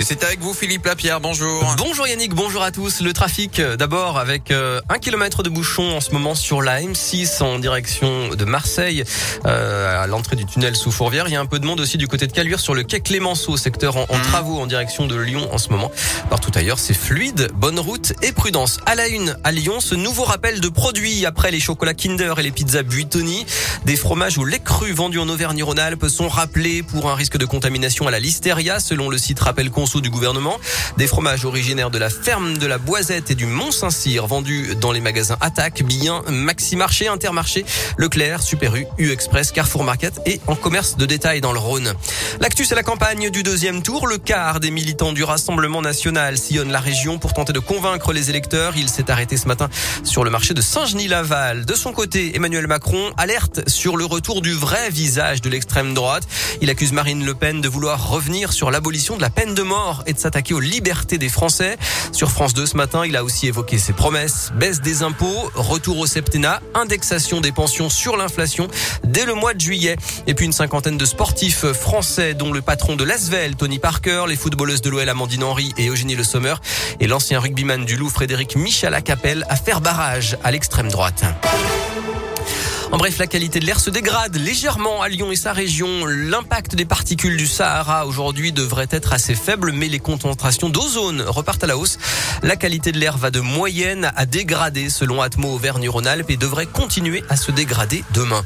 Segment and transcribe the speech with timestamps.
[0.00, 1.74] Et c'est avec vous Philippe Lapierre, bonjour.
[1.76, 3.02] Bonjour Yannick, bonjour à tous.
[3.02, 6.80] Le trafic euh, d'abord avec euh, un kilomètre de bouchon en ce moment sur la
[6.80, 9.04] M6 en direction de Marseille
[9.44, 11.28] euh, à l'entrée du tunnel sous Fourvière.
[11.28, 13.00] Il y a un peu de monde aussi du côté de Caluire sur le quai
[13.00, 14.22] Clémenceau, secteur en, Mmh.
[14.22, 15.92] travaux en direction de Lyon en ce moment.
[16.30, 18.80] Partout ailleurs c'est fluide, bonne route et prudence.
[18.86, 22.42] À la une, à Lyon, ce nouveau rappel de produits après les chocolats Kinder et
[22.42, 23.44] les pizzas Buitoni.
[23.84, 28.06] Des fromages au lait cru vendus en Auvergne-Rhône-Alpes sont rappelés pour un risque de contamination
[28.06, 30.60] à la listeria selon le site Rappel Conso du gouvernement.
[30.96, 35.00] Des fromages originaires de la ferme de la Boisette et du Mont-Saint-Cyr vendus dans les
[35.00, 37.64] magasins Attaque, Bien, Maxi Marché, Intermarché,
[37.96, 41.92] Leclerc, Super U, U-Express, Carrefour Market et en commerce de détail dans le Rhône.
[42.40, 44.06] L'actu, c'est la campagne du deuxième tour.
[44.06, 48.30] Le quart des militants du Rassemblement national sillonne la région pour tenter de convaincre les
[48.30, 48.74] électeurs.
[48.76, 49.68] Il s'est arrêté ce matin
[50.04, 51.64] sur le marché de Saint-Genis-Laval.
[51.64, 56.26] De son côté, Emmanuel Macron alerte sur le retour du vrai visage de l'extrême droite.
[56.60, 59.69] Il accuse Marine Le Pen de vouloir revenir sur l'abolition de la peine de mort
[60.06, 61.76] et de s'attaquer aux libertés des Français.
[62.12, 64.50] Sur France 2 ce matin, il a aussi évoqué ses promesses.
[64.56, 68.68] Baisse des impôts, retour au septennat, indexation des pensions sur l'inflation
[69.04, 69.96] dès le mois de juillet.
[70.26, 74.36] Et puis une cinquantaine de sportifs français dont le patron de l'Asvel, Tony Parker, les
[74.36, 76.54] footballeuses de l'OL Amandine Henry et Eugénie Le Sommer
[76.98, 81.22] et l'ancien rugbyman du Loup Frédéric Michel Acapelle à faire barrage à l'extrême droite.
[82.92, 86.06] En bref, la qualité de l'air se dégrade légèrement à Lyon et sa région.
[86.06, 91.62] L'impact des particules du Sahara aujourd'hui devrait être assez faible, mais les concentrations d'ozone repartent
[91.62, 91.98] à la hausse.
[92.42, 97.22] La qualité de l'air va de moyenne à dégrader selon Atmo Auvergne-Rhône-Alpes et devrait continuer
[97.28, 98.44] à se dégrader demain.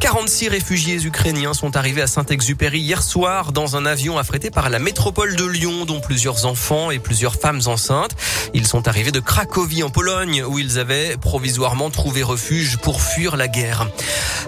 [0.00, 4.78] 46 réfugiés ukrainiens sont arrivés à Saint-Exupéry hier soir dans un avion affrété par la
[4.78, 8.14] métropole de Lyon, dont plusieurs enfants et plusieurs femmes enceintes.
[8.52, 13.36] Ils sont arrivés de Cracovie en Pologne, où ils avaient provisoirement trouvé refuge pour fuir
[13.36, 13.85] la guerre.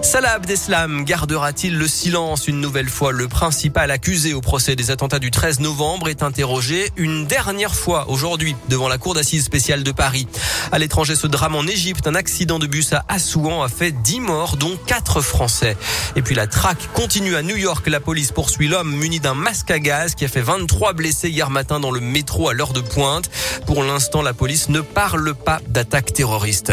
[0.01, 3.11] Salah Abdeslam gardera-t-il le silence une nouvelle fois?
[3.11, 8.09] Le principal accusé au procès des attentats du 13 novembre est interrogé une dernière fois
[8.09, 10.27] aujourd'hui devant la cour d'assises spéciale de Paris.
[10.71, 14.19] À l'étranger, ce drame en Égypte, un accident de bus à Assouan a fait 10
[14.21, 15.75] morts, dont 4 Français.
[16.15, 17.87] Et puis la traque continue à New York.
[17.87, 21.49] La police poursuit l'homme muni d'un masque à gaz qui a fait 23 blessés hier
[21.49, 23.29] matin dans le métro à l'heure de pointe.
[23.65, 26.71] Pour l'instant, la police ne parle pas d'attaque terroriste.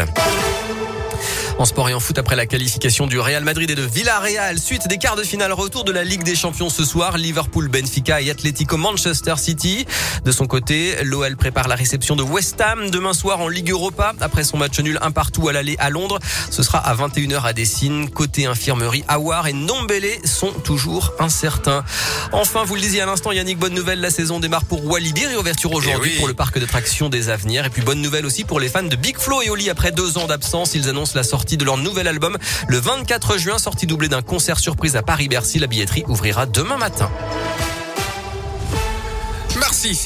[1.59, 4.89] En sport et en foot, après la qualification du Real Madrid et de Villarreal, suite
[4.89, 8.31] des quarts de finale, retour de la Ligue des Champions ce soir, Liverpool, Benfica et
[8.31, 9.85] Atlético Manchester City.
[10.25, 14.15] De son côté, l'OL prépare la réception de West Ham demain soir en Ligue Europa.
[14.23, 16.19] Après son match nul un partout à l'aller à Londres,
[16.51, 18.09] ce sera à 21h à Dessine.
[18.09, 21.85] Côté infirmerie, Awar et Nombele sont toujours incertains.
[22.33, 25.73] Enfin, vous le disiez à l'instant, Yannick, bonne nouvelle, la saison démarre pour Walibi, réouverture
[25.73, 26.19] aujourd'hui oui.
[26.19, 27.67] pour le parc d'attractions des Avenirs.
[27.67, 30.17] Et puis bonne nouvelle aussi pour les fans de Big Flo et Oli après deux
[30.17, 30.75] ans d'absence.
[30.75, 34.59] Ils annoncent la sortie de leur nouvel album le 24 juin, sortie doublée d'un concert
[34.59, 35.59] surprise à Paris-Bercy.
[35.59, 37.11] La billetterie ouvrira demain matin.